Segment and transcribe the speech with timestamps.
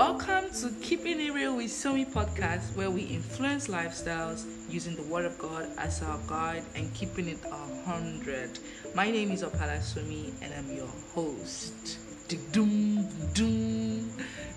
[0.00, 5.26] Welcome to Keeping It Real with Somi podcast, where we influence lifestyles using the Word
[5.26, 8.58] of God as our guide and keeping it a hundred.
[8.94, 11.98] My name is Opala Somi, and I'm your host.
[12.28, 14.10] Dig doom, doom,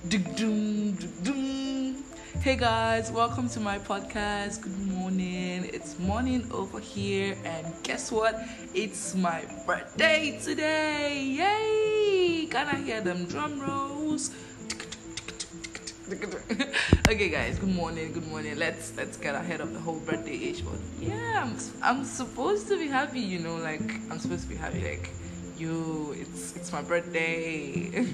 [0.08, 2.04] dig doom, dig doom.
[2.40, 4.62] Hey guys, welcome to my podcast.
[4.62, 5.70] Good morning.
[5.74, 8.40] It's morning over here, and guess what?
[8.74, 11.22] It's my birthday today.
[11.22, 12.48] Yay!
[12.50, 14.32] Can I hear them drum rolls?
[17.08, 18.58] okay guys good morning good morning.
[18.58, 20.62] Let's let's get ahead of the whole birthday age
[21.00, 23.80] yeah I'm, I'm supposed to be happy you know like
[24.12, 25.12] i'm supposed to be happy like
[25.64, 27.90] you it's it's my birthday.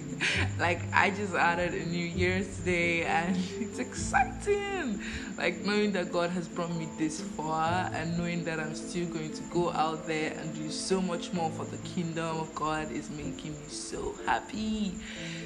[0.59, 5.01] Like i just added a new year today and it's exciting.
[5.37, 9.33] Like knowing that god has brought me this far and knowing that i'm still going
[9.33, 13.09] to go out there and do so much more for the kingdom of god is
[13.09, 14.93] making me so happy.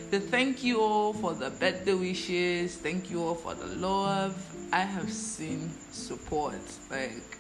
[0.09, 2.75] So thank you all for the birthday wishes.
[2.75, 4.35] Thank you all for the love.
[4.71, 7.37] I have seen support like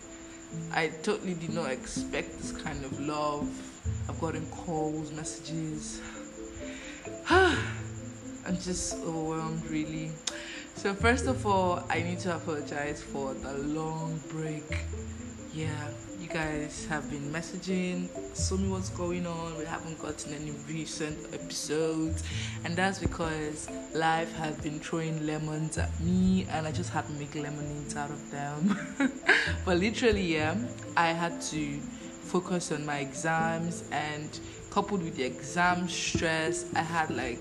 [0.73, 3.47] i totally did not expect this kind of love
[4.09, 6.01] I've gotten calls, messages.
[7.29, 10.11] I'm just overwhelmed, really.
[10.75, 14.79] So, first of all, I need to apologize for the long break.
[15.53, 15.69] Yeah,
[16.23, 19.57] you guys have been messaging, show me what's going on.
[19.57, 22.23] We haven't gotten any recent episodes,
[22.63, 27.13] and that's because life has been throwing lemons at me, and I just had to
[27.13, 28.77] make lemonades out of them.
[29.65, 30.55] but literally, yeah,
[30.95, 31.79] I had to
[32.23, 34.39] focus on my exams and
[34.71, 37.37] coupled with the exam stress i had like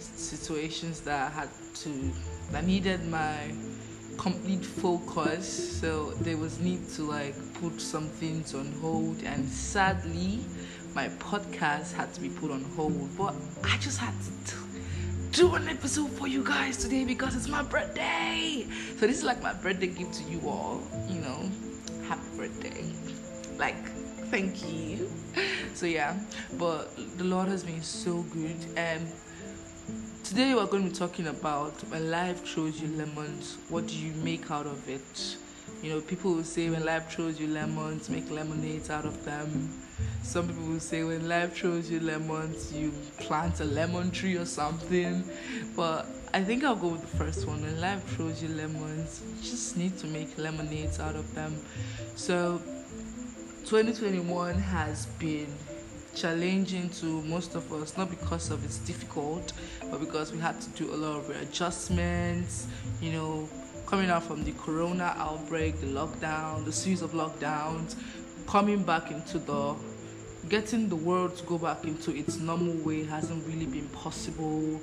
[0.00, 2.12] situations that i had to
[2.50, 3.50] that needed my
[4.16, 9.22] complete focus so there was need to like put some things on hold.
[9.24, 10.40] And sadly
[10.94, 13.16] my podcast had to be put on hold.
[13.16, 14.14] But i just had
[14.46, 14.54] to
[15.32, 18.66] do an episode for you guys today because it's my birthday.
[18.98, 21.50] So this is like my birthday gift to you all you know.
[22.08, 22.84] Happy birthday.
[23.58, 23.88] Like
[24.30, 25.10] thank you.
[25.74, 26.16] So yeah.
[26.56, 28.56] But the lord has been so good.
[28.76, 29.08] And
[30.24, 33.58] today we're going to be talking about when life throws you lemons.
[33.68, 35.36] What do you make out of it?
[35.82, 39.70] You know people will say when life throws you lemons make lemonades out of them.
[40.22, 44.46] Some people will say when life throws you lemons you plant a lemon tree or
[44.46, 45.24] something.
[45.76, 47.60] But i think i'll go with the first one.
[47.60, 51.54] When life throws you lemons you just need to make lemonades out of them.
[52.16, 52.62] So
[53.66, 55.54] 2021 has been
[56.14, 59.52] challenging to most of us, not because of it's difficult,
[59.90, 62.66] but because we had to do a lot of adjustments,
[63.00, 63.48] you know,
[63.86, 67.96] coming out from the corona outbreak, the lockdown, the series of lockdowns,
[68.46, 69.74] coming back into the
[70.48, 74.80] getting the world to go back into its normal way hasn't really been possible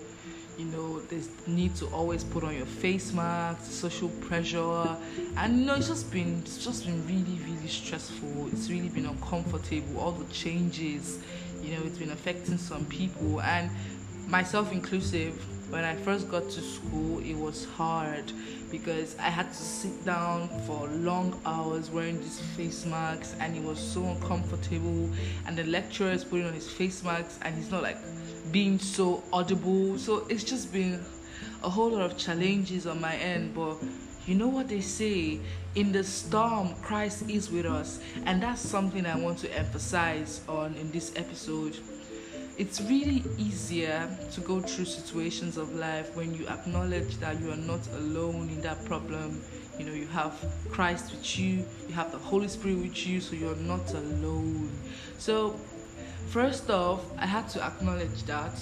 [0.61, 4.95] you know there's need to always put on your face mask social pressure.
[5.37, 8.49] And you know it's just been it's just been really really stressful.
[8.51, 11.19] It's really been uncomfortable all the changes
[11.63, 13.41] you know it's been affecting some people.
[13.41, 13.69] And
[14.27, 15.33] myself inclusive
[15.71, 18.31] when i first got to school it was hard
[18.69, 23.63] because i had to sit down for long hours wearing these face masks and it
[23.63, 25.09] was so uncomfortable
[25.47, 27.97] and the lecturer is putting on his face masks and he's not like
[28.51, 29.97] being so audible.
[29.97, 31.03] So it's just been
[31.63, 33.55] a whole lot of challenges on my end.
[33.55, 33.77] But
[34.25, 35.39] you know what they say
[35.75, 37.99] in the storm, Christ is with us.
[38.25, 41.77] And that's something I want to emphasize on in this episode.
[42.57, 47.57] It's really easier to go through situations of life when you acknowledge that you are
[47.57, 49.41] not alone in that problem.
[49.79, 50.33] You know, you have
[50.69, 54.69] Christ with you, you have the Holy Spirit with you, so you're not alone.
[55.17, 55.59] So,
[56.31, 58.57] First off, I had to acknowledge that.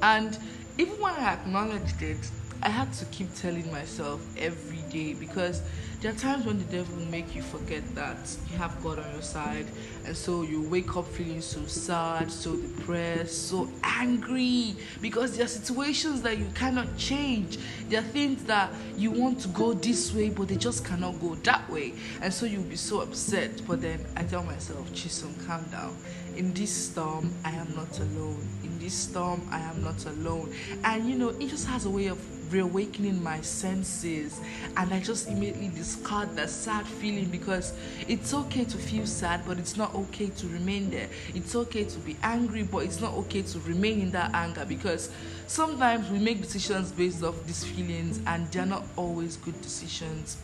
[0.00, 0.38] And
[0.78, 2.30] even when I acknowledged it,
[2.64, 5.60] I had to keep telling myself every day because
[6.00, 9.12] there are times when the devil will make you forget that you have God on
[9.12, 9.66] your side,
[10.06, 15.48] and so you wake up feeling so sad, so depressed, so angry because there are
[15.48, 17.58] situations that you cannot change.
[17.90, 21.34] There are things that you want to go this way, but they just cannot go
[21.34, 23.60] that way, and so you'll be so upset.
[23.66, 25.94] But then I tell myself, Chisom, calm down.
[26.36, 28.48] In this storm, I am not alone.
[28.64, 30.52] In this storm, I am not alone.
[30.82, 32.18] And you know, it just has a way of
[32.50, 34.40] reawakening my senses
[34.76, 37.72] and I just immediately discard that sad feeling because
[38.08, 41.08] it's okay to feel sad but it's not okay to remain there.
[41.34, 45.10] It's okay to be angry but it's not okay to remain in that anger because
[45.46, 50.38] sometimes we make decisions based off these feelings and they're not always good decisions.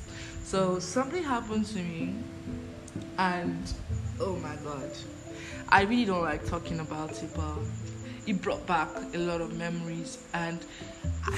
[0.44, 2.14] So something happened to me
[3.18, 3.72] and
[4.20, 4.90] oh my god.
[5.68, 7.58] I really don't like talking about it but
[8.30, 10.18] it brought back a lot of memories.
[10.32, 10.64] And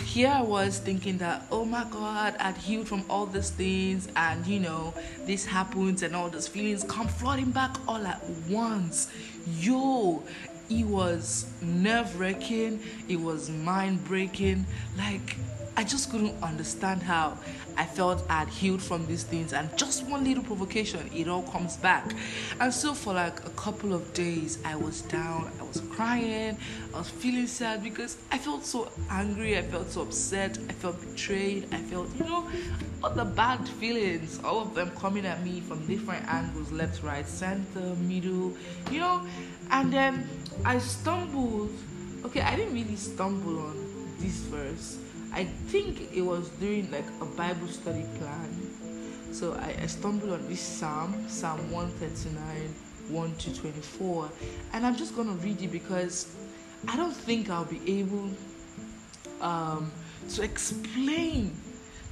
[0.04, 4.46] here I was thinking that, oh my God, I'd healed from all these things, and
[4.46, 4.94] you know,
[5.26, 9.10] this happens, and all those feelings come flooding back all at once.
[9.58, 10.22] Yo,
[10.68, 14.66] it was nerve wracking, it was mind breaking.
[14.96, 15.36] Like,
[15.74, 17.38] I just couldn't understand how
[17.78, 21.44] I felt I had healed from these things, and just one little provocation, it all
[21.44, 22.12] comes back.
[22.60, 26.58] And so, for like a couple of days, I was down, I was crying,
[26.94, 31.00] I was feeling sad because I felt so angry, I felt so upset, I felt
[31.00, 32.46] betrayed, I felt, you know,
[33.02, 37.26] all the bad feelings, all of them coming at me from different angles left, right,
[37.26, 38.52] center, middle,
[38.90, 39.26] you know.
[39.70, 40.28] And then
[40.66, 41.70] I stumbled.
[42.26, 44.98] Okay, I didn't really stumble on this verse
[45.32, 48.72] I think it was during like a Bible study plan.
[49.32, 52.74] So I, I stumbled on this Psalm, Psalm 139,
[53.08, 54.30] 1 to 24.
[54.74, 56.36] And I'm just going to read it because
[56.86, 58.28] I don't think I'll be able
[59.40, 59.90] um,
[60.30, 61.56] to explain,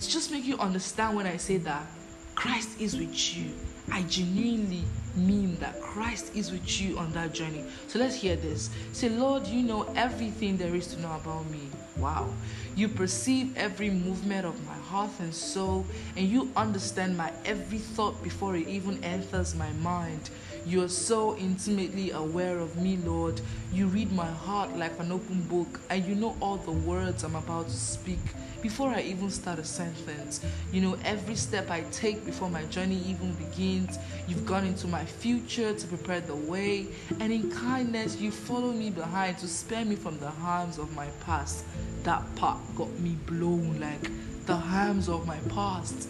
[0.00, 1.86] to just make you understand when I say that
[2.34, 3.52] Christ is with you.
[3.92, 4.84] I genuinely
[5.14, 7.64] mean that Christ is with you on that journey.
[7.86, 8.70] So let's hear this.
[8.92, 11.68] Say, Lord, you know everything there is to know about me.
[12.00, 12.30] Wow.
[12.76, 15.84] You perceive every movement of my heart and soul,
[16.16, 20.30] and you understand my every thought before it even enters my mind.
[20.66, 23.40] You are so intimately aware of me, Lord.
[23.72, 27.34] You read my heart like an open book, and you know all the words I'm
[27.34, 28.18] about to speak
[28.62, 30.44] before I even start a sentence.
[30.70, 33.98] You know, every step I take before my journey even begins,
[34.28, 36.88] you've gone into my future to prepare the way,
[37.20, 41.06] and in kindness, you follow me behind to spare me from the harms of my
[41.24, 41.64] past.
[42.04, 44.10] That part got me blown like
[44.46, 46.08] the harms of my past.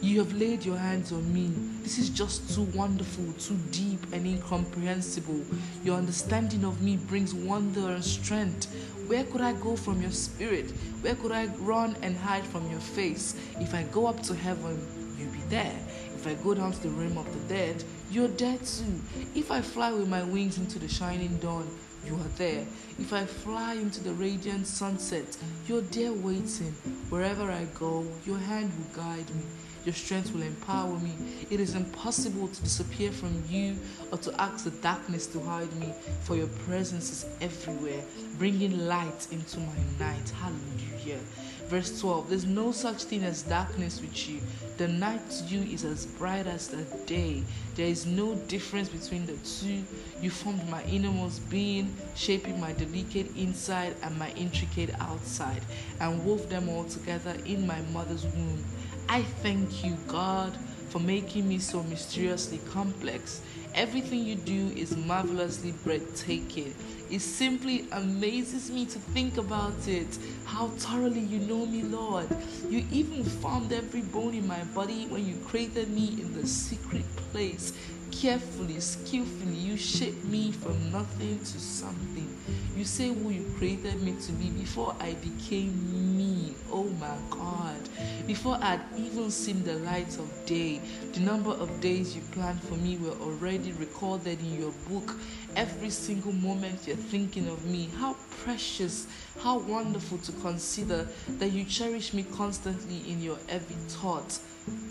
[0.00, 1.50] You have laid your hands on me.
[1.82, 5.42] This is just too wonderful, too deep and incomprehensible.
[5.82, 8.72] Your understanding of me brings wonder and strength.
[9.08, 10.70] Where could I go from your spirit?
[11.00, 13.34] Where could I run and hide from your face?
[13.58, 14.86] If I go up to heaven,
[15.18, 15.74] you'll be there.
[16.14, 19.00] If I go down to the realm of the dead, you're there too.
[19.34, 21.68] If I fly with my wings into the shining dawn,
[22.04, 22.64] you are there.
[23.00, 25.36] If I fly into the radiant sunset,
[25.66, 26.72] you're there waiting.
[27.10, 29.42] Wherever I go, your hand will guide me.
[29.84, 31.12] Your strength will empower me.
[31.50, 33.76] It is impossible to disappear from you
[34.12, 35.92] or to ask the darkness to hide me,
[36.22, 38.02] for your presence is everywhere,
[38.38, 40.32] bringing light into my night.
[40.40, 41.20] Hallelujah.
[41.68, 44.40] Verse 12 There's no such thing as darkness with you.
[44.78, 47.42] The night to you is as bright as the day.
[47.74, 49.84] There is no difference between the two.
[50.22, 55.62] You formed my innermost being, shaping my delicate inside and my intricate outside,
[56.00, 58.64] and wove them all together in my mother's womb.
[59.10, 60.54] I thank you, God,
[60.90, 63.40] for making me so mysteriously complex.
[63.74, 66.74] Everything you do is marvelously breathtaking.
[67.10, 70.18] It simply amazes me to think about it.
[70.44, 72.28] How thoroughly you know me, Lord.
[72.68, 77.06] You even formed every bone in my body when you created me in the secret
[77.32, 77.72] place.
[78.10, 82.36] Carefully, skillfully, you shaped me from nothing to something.
[82.76, 86.54] You say who you created me to be before I became me.
[86.70, 87.88] Oh my God.
[88.28, 90.82] Before I'd even seen the light of day,
[91.14, 95.16] the number of days you planned for me were already recorded in your book.
[95.56, 99.06] Every single moment you're thinking of me, how precious,
[99.40, 104.38] how wonderful to consider that you cherish me constantly in your every thought.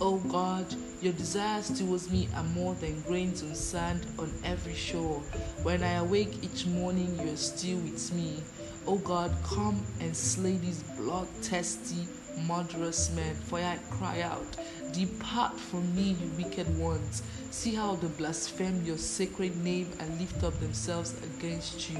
[0.02, 0.66] Oh God,
[1.04, 5.20] your desires towards me are more than grains of sand on every shore.
[5.62, 8.42] When I awake each morning, you are still with me.
[8.88, 12.08] Oh God, come and slay these bloodthirsty,
[12.46, 14.58] murderous men, for I cry out,
[14.92, 17.22] Depart from me, you wicked ones.
[17.52, 21.98] See how they blaspheme your sacred name and lift up themselves against you,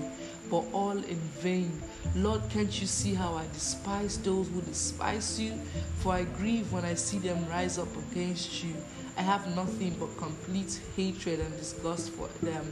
[0.50, 1.82] but all in vain.
[2.16, 5.54] Lord, can't you see how I despise those who despise you?
[6.00, 8.74] For I grieve when I see them rise up against you.
[9.18, 12.64] I have nothing but complete hatred and disgust for them.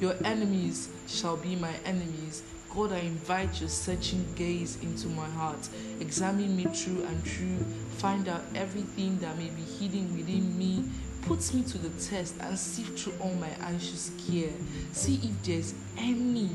[0.00, 2.42] Your enemies shall be my enemies.
[2.74, 5.68] God, I invite your searching gaze into my heart.
[6.00, 7.58] Examine me true and true.
[7.98, 10.84] Find out everything that may be hidden within me.
[11.22, 14.52] Put me to the test and sift through all my anxious care.
[14.92, 16.48] See if there's any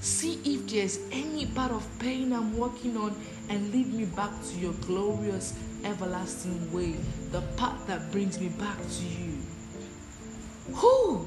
[0.00, 3.16] See if there's any part of pain I'm working on
[3.48, 5.54] and lead me back to your glorious,
[5.86, 6.92] everlasting way,
[7.30, 9.38] the path that brings me back to you.
[10.74, 11.26] Who?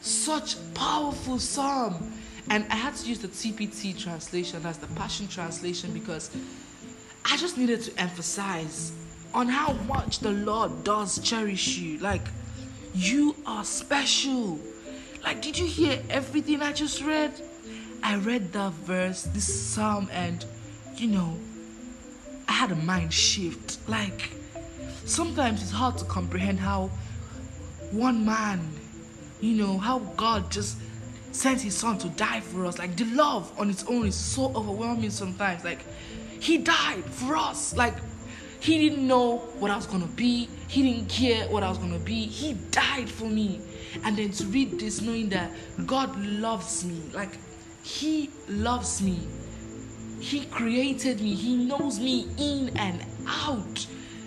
[0.00, 2.12] Such powerful psalm.
[2.50, 6.30] And I had to use the TPT translation, that's the Passion Translation, because
[7.24, 8.92] I just needed to emphasize
[9.34, 11.98] on how much the Lord does cherish you.
[11.98, 12.26] Like,
[12.94, 14.58] you are special.
[15.22, 17.32] Like, did you hear everything I just read?
[18.02, 20.44] I read that verse, this psalm, and
[20.96, 21.38] you know,
[22.62, 23.78] had a mind shift.
[23.88, 24.30] Like,
[25.04, 26.90] sometimes it's hard to comprehend how
[27.90, 28.60] one man,
[29.40, 30.76] you know, how God just
[31.32, 32.78] sent his son to die for us.
[32.78, 35.64] Like, the love on its own is so overwhelming sometimes.
[35.64, 35.84] Like,
[36.38, 37.74] he died for us.
[37.74, 37.96] Like,
[38.60, 41.98] he didn't know what I was gonna be, he didn't care what I was gonna
[41.98, 42.26] be.
[42.26, 43.60] He died for me.
[44.04, 45.50] And then to read this, knowing that
[45.84, 47.38] God loves me, like,
[47.82, 49.18] He loves me.
[50.22, 53.86] He created me, He knows me in and out.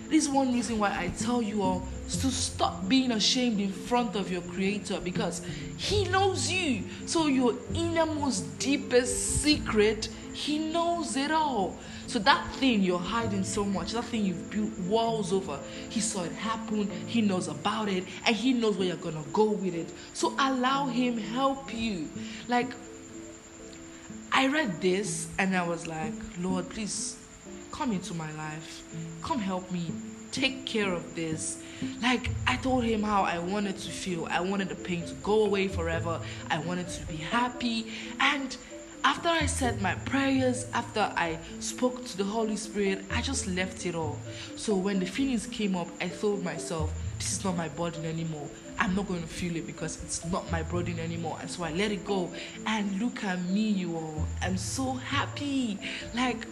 [0.10, 1.88] This is one reason why I tell you all
[2.20, 5.42] to stop being ashamed in front of your creator because
[5.78, 6.84] he knows you.
[7.06, 11.78] So your innermost deepest secret, he knows it all.
[12.08, 15.58] So that thing you're hiding so much, that thing you've built walls over,
[15.90, 19.52] he saw it happen, he knows about it, and he knows where you're gonna go
[19.52, 19.92] with it.
[20.14, 22.10] So allow him help you.
[22.48, 22.74] Like
[24.38, 26.12] I read this and I was like,
[26.42, 27.16] Lord, please
[27.72, 28.84] come into my life.
[29.22, 29.90] Come help me.
[30.34, 31.64] Take care of this.
[32.02, 34.28] Like, I told him how I wanted to feel.
[34.30, 36.20] I wanted the pain to go away forever.
[36.50, 37.94] I wanted to be happy.
[38.20, 38.58] And
[39.06, 43.86] after I said my prayers, after I spoke to the Holy Spirit, I just left
[43.86, 44.20] it all.
[44.58, 48.50] So when the feelings came up, I told myself, this is not my burden anymore.
[48.78, 51.38] I'm not going to feel it because it's not my burden anymore.
[51.42, 52.30] And so I let it go.
[52.66, 54.26] And look at me, you all.
[54.42, 55.80] I'm so happy.
[56.14, 56.46] Like,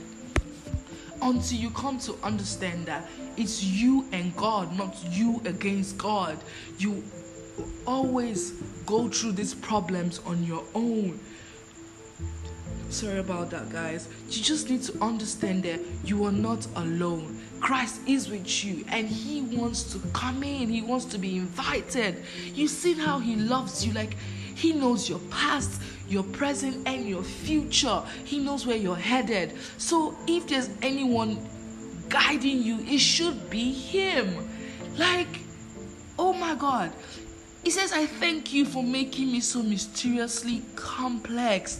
[1.21, 6.37] until you come to understand that it's you and God, not you against God.
[6.77, 7.03] You
[7.85, 8.51] always
[8.85, 11.19] go through these problems on your own.
[12.89, 14.07] Sorry about that, guys.
[14.29, 17.39] You just need to understand that you are not alone.
[17.63, 22.21] Christ is with you and He wants to come in, He wants to be invited.
[22.53, 24.17] You see how He loves you, like
[24.53, 28.03] He knows your past, your present, and your future.
[28.25, 29.53] He knows where you're headed.
[29.77, 31.39] So if there's anyone
[32.09, 34.35] guiding you, it should be Him.
[34.97, 35.39] Like,
[36.19, 36.91] oh my God.
[37.63, 41.79] He says, I thank you for making me so mysteriously complex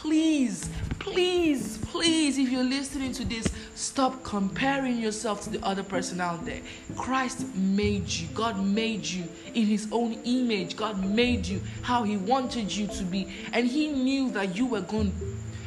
[0.00, 3.46] please, please, please, if you're listening to this,
[3.80, 6.60] stop comparing yourself to the other person out there.
[6.96, 10.76] Christ made you, God made you in His own image.
[10.76, 14.82] God made you how He wanted you to be, and He knew that you were
[14.82, 15.12] going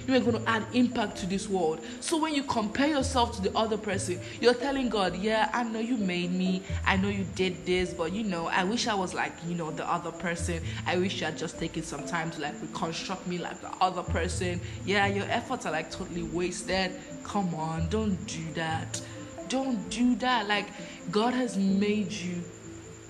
[0.08, 1.80] you are going to add impact to this world.
[2.00, 5.80] So when you compare yourself to the other person, you're telling God, Yeah, I know
[5.80, 6.64] you made me.
[6.86, 9.72] I know you did this, but you know, I wish I was like, you know,
[9.72, 10.62] the other person.
[10.86, 14.04] I wish you had just taken some time to like reconstruct me like the other
[14.04, 14.60] person.
[14.86, 16.92] Yeah, your efforts are like totally wasted.
[17.24, 19.02] Come on, don't do that.
[19.50, 20.48] Don't do that.
[20.48, 20.68] Like,
[21.12, 22.42] God has made you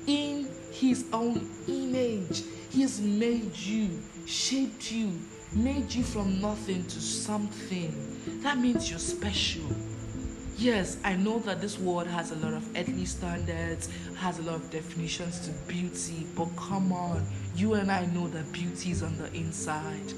[0.08, 2.44] in His own image.
[2.70, 5.12] He has made you, shaped you,
[5.56, 7.94] made you from nothing to something.
[8.42, 9.64] That means you're special.
[10.58, 14.56] Yes, I know that this world has a lot of earthly standards, has a lot
[14.56, 19.18] of definitions to beauty, but come on, you and I know that beauty is on
[19.18, 20.14] the inside.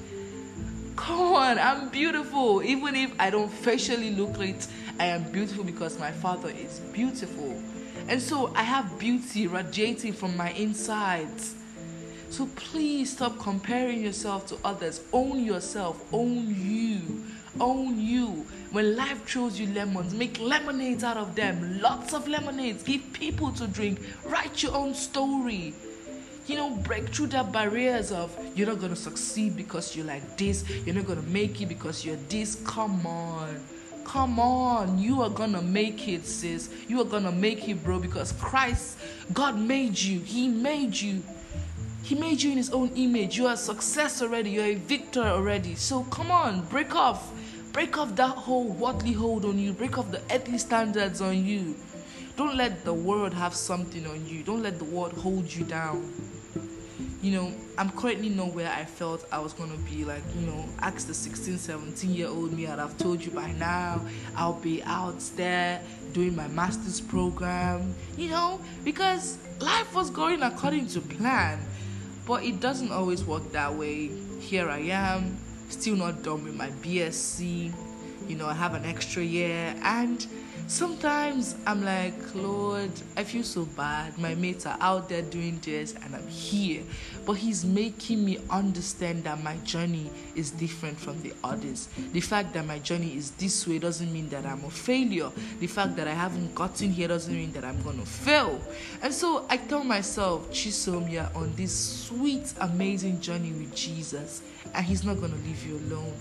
[0.94, 2.62] Come on, I'm beautiful.
[2.62, 4.66] Even if I don't facially look it,
[4.98, 7.60] I am beautiful because my father is beautiful.
[8.08, 11.54] And so I have beauty radiating from my insides.
[12.30, 15.00] So please stop comparing yourself to others.
[15.12, 16.02] Own yourself.
[16.12, 17.24] Own you.
[17.60, 18.46] Own you.
[18.72, 21.80] When life throws you lemons, make lemonades out of them.
[21.80, 22.82] Lots of lemonades.
[22.82, 24.00] Give people to drink.
[24.24, 25.72] Write your own story.
[26.46, 30.68] You know, break through the barriers of you're not gonna succeed because you're like this,
[30.84, 32.56] you're not gonna make it because you're this.
[32.64, 33.60] Come on.
[34.04, 36.70] Come on, you are gonna make it, sis.
[36.86, 38.96] You are gonna make it, bro, because Christ,
[39.32, 40.20] God made you.
[40.20, 41.24] He made you.
[42.06, 43.36] He made you in His own image.
[43.36, 44.50] You are success already.
[44.50, 45.74] You're a victor already.
[45.74, 47.32] So come on, break off.
[47.72, 49.72] Break off that whole worldly hold on you.
[49.72, 51.74] Break off the earthly standards on you.
[52.36, 54.44] Don't let the world have something on you.
[54.44, 56.12] Don't let the world hold you down.
[57.22, 60.04] You know, I'm currently not where I felt I was going to be.
[60.04, 63.50] Like, you know, ask the 16, 17 year old me, I'd have told you by
[63.50, 64.00] now
[64.36, 65.82] I'll be out there
[66.12, 71.58] doing my master's program, you know, because life was going according to plan.
[72.26, 74.10] But it doesn't always work that way.
[74.40, 75.36] Here I am,
[75.68, 77.72] still not done with my BSc.
[78.28, 80.26] You know, I have an extra year, and
[80.68, 84.18] Sometimes I'm like, Lord, I feel so bad.
[84.18, 86.82] My mates are out there doing this and I'm here.
[87.24, 91.88] But He's making me understand that my journey is different from the others.
[92.12, 95.30] The fact that my journey is this way doesn't mean that I'm a failure.
[95.60, 98.60] The fact that I haven't gotten here doesn't mean that I'm going to fail.
[99.02, 104.42] And so I tell myself, Chisom, you're on this sweet, amazing journey with Jesus,
[104.74, 106.12] and He's not going to leave you alone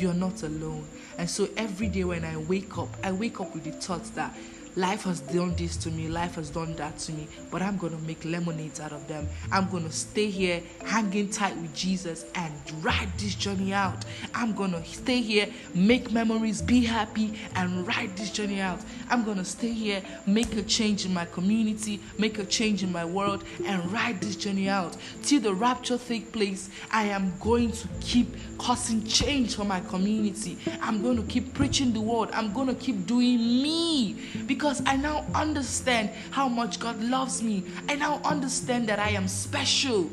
[0.00, 0.84] you're not alone.
[1.20, 4.34] And so every day when I wake up, I wake up with the thought that
[4.76, 7.96] life has done this to me, life has done that to me, but I'm going
[7.96, 9.28] to make lemonades out of them.
[9.50, 14.04] I'm going to stay here hanging tight with Jesus and ride this journey out.
[14.34, 18.80] I'm going to stay here, make memories, be happy, and ride this journey out.
[19.08, 22.92] I'm going to stay here, make a change in my community, make a change in
[22.92, 24.96] my world, and ride this journey out.
[25.22, 30.58] Till the rapture take place, I am going to keep causing change for my community.
[30.82, 32.30] I'm going to keep preaching the word.
[32.32, 37.64] I'm going to keep doing me because I now understand how much God loves me.
[37.88, 40.10] I now understand that I am special.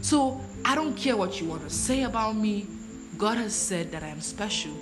[0.00, 2.66] So I don't care what you want to say about me.
[3.18, 4.72] God has said that I am special,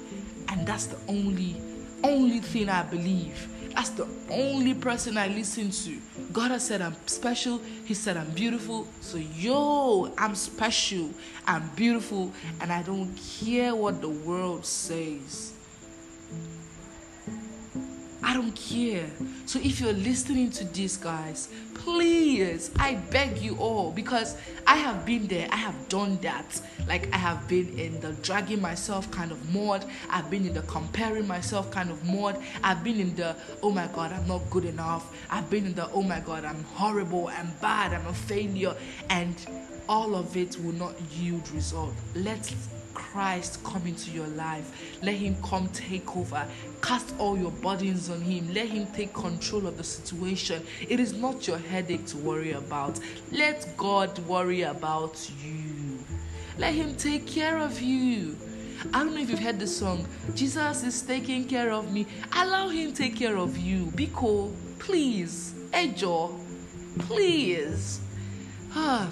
[0.49, 1.57] and that's the only
[2.05, 3.49] only thing I believe.
[3.75, 5.99] That's the only person I listen to.
[6.33, 7.61] God has said I'm special.
[7.85, 8.87] He said I'm beautiful.
[9.00, 11.11] So, yo, I'm special.
[11.47, 12.31] I'm beautiful.
[12.61, 15.53] And I don't care what the world says.
[18.25, 19.07] I don't care.
[19.45, 25.04] So if you're listening to this, guys, please, I beg you all, because I have
[25.04, 26.61] been there, I have done that.
[26.88, 30.62] Like I have been in the dragging myself kind of mode, I've been in the
[30.62, 34.64] comparing myself kind of mode, I've been in the oh my god, I'm not good
[34.64, 38.75] enough, I've been in the oh my god, I'm horrible, I'm bad, I'm a failure,
[39.11, 39.37] and
[39.87, 41.93] all of it will not yield result.
[42.14, 42.54] Let's
[42.94, 44.98] Christ come into your life.
[45.02, 46.46] Let Him come take over.
[46.82, 48.52] Cast all your burdens on Him.
[48.54, 50.64] Let Him take control of the situation.
[50.88, 52.98] It is not your headache to worry about.
[53.32, 55.98] Let God worry about you.
[56.58, 58.36] Let Him take care of you.
[58.92, 62.06] I don't know if you've heard the song, Jesus is taking care of me.
[62.32, 63.86] Allow Him take care of you.
[63.92, 65.54] Be cool, please.
[65.72, 66.38] Ejo,
[66.98, 68.00] please.
[68.74, 69.08] Ah.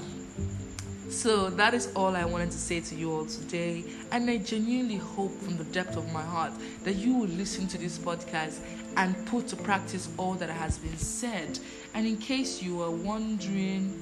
[1.12, 3.84] So that is all I wanted to say to you all today.
[4.10, 6.52] And I genuinely hope from the depth of my heart
[6.84, 8.60] that you will listen to this podcast
[8.96, 11.58] and put to practice all that has been said.
[11.92, 13.94] And in case you are wondering,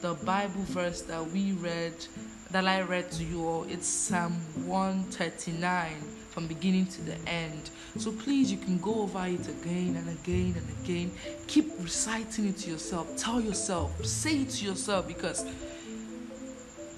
[0.00, 1.94] the Bible verse that we read,
[2.50, 4.32] that I read to you all, it's Psalm
[4.66, 5.92] 139
[6.30, 7.70] from beginning to the end.
[7.96, 11.12] So please, you can go over it again and again and again.
[11.46, 13.16] Keep reciting it to yourself.
[13.16, 15.44] Tell yourself, say it to yourself because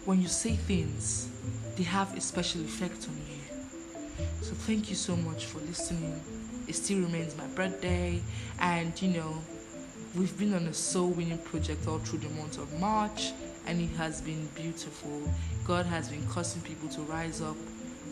[0.05, 1.29] when you say things,
[1.77, 4.27] they have a special effect on you.
[4.41, 6.21] So thank you so much for listening.
[6.67, 8.21] It still remains my birthday,
[8.59, 9.39] and you know,
[10.17, 13.33] we've been on a soul winning project all through the month of March,
[13.67, 15.23] and it has been beautiful.
[15.65, 17.57] God has been causing people to rise up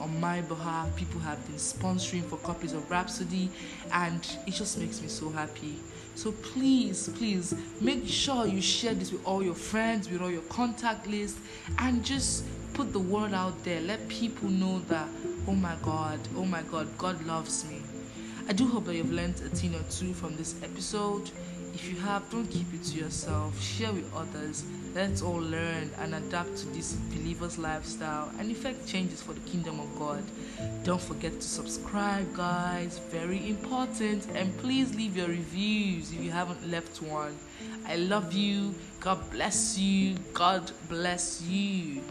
[0.01, 0.95] on my behalf.
[0.97, 3.51] People have been sponsoring for copies of Rhapsody,
[3.93, 5.77] and it just makes me so happy.
[6.15, 10.43] So please, please make sure you share this with all your friends, with all your
[10.43, 11.39] contact list,
[11.79, 13.81] and just put the word out there.
[13.81, 15.09] Let people know that,
[15.47, 17.81] oh my God, oh my God, God loves me.
[18.49, 21.31] I do hope that you've learned a thing or two from this episode.
[21.73, 24.65] If you have, don't keep it to yourself, share with others.
[24.93, 29.79] Let's all learn and adapt to this believer's lifestyle and effect changes for the kingdom
[29.79, 30.25] of God.
[30.83, 34.27] Don't forget to subscribe, guys, very important.
[34.35, 37.37] And please leave your reviews if you haven't left one.
[37.87, 38.75] I love you.
[38.99, 40.17] God bless you.
[40.35, 42.03] God bless you.